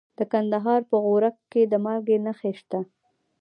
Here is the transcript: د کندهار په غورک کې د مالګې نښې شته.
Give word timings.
د 0.17 0.19
کندهار 0.31 0.81
په 0.89 0.97
غورک 1.03 1.35
کې 1.51 1.61
د 1.71 1.73
مالګې 1.83 2.17
نښې 2.25 2.51
شته. 2.59 2.79